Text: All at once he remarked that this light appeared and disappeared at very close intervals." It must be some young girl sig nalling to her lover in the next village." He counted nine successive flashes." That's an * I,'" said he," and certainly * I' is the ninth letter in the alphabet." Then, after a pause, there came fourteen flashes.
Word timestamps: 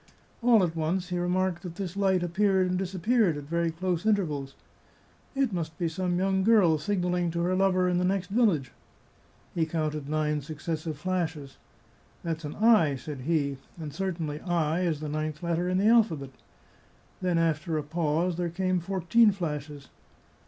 All 0.41 0.63
at 0.63 0.75
once 0.75 1.09
he 1.09 1.19
remarked 1.19 1.61
that 1.61 1.75
this 1.75 1.95
light 1.95 2.23
appeared 2.23 2.65
and 2.67 2.75
disappeared 2.79 3.37
at 3.37 3.43
very 3.43 3.69
close 3.69 4.03
intervals." 4.03 4.55
It 5.35 5.53
must 5.53 5.77
be 5.77 5.87
some 5.87 6.17
young 6.17 6.41
girl 6.43 6.79
sig 6.79 7.03
nalling 7.03 7.31
to 7.33 7.41
her 7.43 7.53
lover 7.53 7.87
in 7.87 7.99
the 7.99 8.03
next 8.03 8.31
village." 8.31 8.71
He 9.53 9.67
counted 9.67 10.09
nine 10.09 10.41
successive 10.41 10.97
flashes." 10.97 11.57
That's 12.23 12.43
an 12.43 12.55
* 12.55 12.55
I,'" 12.79 12.95
said 12.95 13.21
he," 13.21 13.59
and 13.79 13.93
certainly 13.93 14.41
* 14.41 14.43
I' 14.63 14.79
is 14.87 15.01
the 15.01 15.07
ninth 15.07 15.43
letter 15.43 15.69
in 15.69 15.77
the 15.77 15.89
alphabet." 15.89 16.31
Then, 17.21 17.37
after 17.37 17.77
a 17.77 17.83
pause, 17.83 18.37
there 18.37 18.49
came 18.49 18.79
fourteen 18.79 19.31
flashes. 19.31 19.89